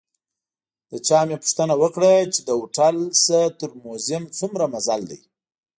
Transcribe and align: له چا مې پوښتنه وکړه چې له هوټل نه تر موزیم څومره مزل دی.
له 0.89 0.97
چا 1.07 1.19
مې 1.27 1.37
پوښتنه 1.43 1.73
وکړه 1.81 2.11
چې 2.33 2.39
له 2.47 2.53
هوټل 2.59 2.95
نه 3.25 3.39
تر 3.59 3.69
موزیم 3.83 4.23
څومره 4.37 4.63
مزل 4.73 5.01
دی. 5.11 5.19